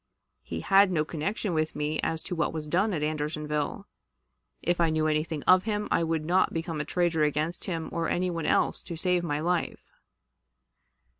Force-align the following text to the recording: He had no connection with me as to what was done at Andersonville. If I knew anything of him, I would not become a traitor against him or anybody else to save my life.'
He 0.41 0.61
had 0.61 0.91
no 0.91 1.05
connection 1.05 1.53
with 1.53 1.75
me 1.75 1.99
as 2.01 2.23
to 2.23 2.33
what 2.33 2.51
was 2.51 2.67
done 2.67 2.91
at 2.91 3.03
Andersonville. 3.03 3.85
If 4.63 4.81
I 4.81 4.89
knew 4.89 5.05
anything 5.05 5.43
of 5.43 5.65
him, 5.65 5.87
I 5.91 6.03
would 6.03 6.25
not 6.25 6.55
become 6.55 6.81
a 6.81 6.85
traitor 6.85 7.21
against 7.21 7.65
him 7.65 7.87
or 7.91 8.09
anybody 8.09 8.47
else 8.47 8.81
to 8.81 8.97
save 8.97 9.21
my 9.23 9.39
life.' 9.41 9.85